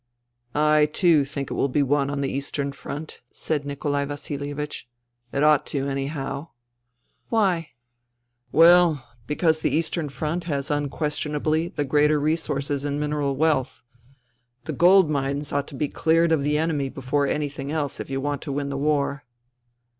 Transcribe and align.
"I 0.75 0.87
too 0.87 1.25
think 1.25 1.51
it 1.51 1.53
will 1.53 1.67
be 1.67 1.83
won 1.83 2.09
on 2.09 2.21
the 2.21 2.31
Eastern 2.31 2.71
Front," 2.71 3.21
said 3.29 3.65
Nikolai 3.67 4.05
Vasilievich." 4.05 4.87
It 5.31 5.43
ought 5.43 5.67
to, 5.67 5.87
anyhow."" 5.87 6.47
Why?"" 7.29 7.73
Well, 8.61 9.07
because 9.27 9.59
the 9.59 9.69
Eastern 9.69 10.09
Front 10.09 10.45
has 10.45 10.71
unquestion 10.71 11.35
ably 11.35 11.67
the 11.67 11.85
greater 11.85 12.19
resources 12.19 12.83
in 12.83 12.99
mineral 12.99 13.35
wealth. 13.35 13.83
The 14.65 14.73
gold 14.73 15.07
mines 15.07 15.53
ought 15.53 15.67
to 15.67 15.75
be 15.75 15.87
cleared 15.87 16.31
of 16.31 16.41
the 16.41 16.57
enemy 16.57 16.89
before 16.89 17.27
anything 17.27 17.71
else 17.71 17.99
if 17.99 18.09
you 18.09 18.19
want 18.19 18.41
to 18.41 18.51
win 18.51 18.69
the 18.69 18.77
war." 18.77 19.23